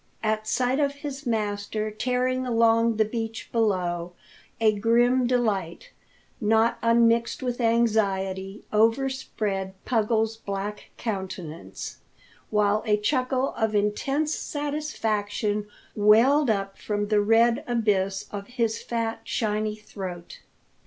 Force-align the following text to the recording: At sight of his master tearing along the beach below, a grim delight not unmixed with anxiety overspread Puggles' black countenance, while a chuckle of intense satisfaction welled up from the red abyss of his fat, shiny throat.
At 0.23 0.47
sight 0.47 0.79
of 0.79 0.93
his 1.05 1.27
master 1.27 1.91
tearing 1.91 2.43
along 2.47 2.97
the 2.97 3.05
beach 3.05 3.49
below, 3.51 4.13
a 4.59 4.73
grim 4.75 5.27
delight 5.27 5.91
not 6.41 6.79
unmixed 6.81 7.43
with 7.43 7.61
anxiety 7.61 8.63
overspread 8.73 9.75
Puggles' 9.85 10.37
black 10.37 10.89
countenance, 10.97 11.97
while 12.49 12.81
a 12.87 12.97
chuckle 12.97 13.53
of 13.53 13.75
intense 13.75 14.33
satisfaction 14.33 15.67
welled 15.95 16.49
up 16.49 16.79
from 16.79 17.09
the 17.09 17.21
red 17.21 17.63
abyss 17.67 18.25
of 18.31 18.47
his 18.47 18.81
fat, 18.81 19.19
shiny 19.25 19.75
throat. 19.75 20.39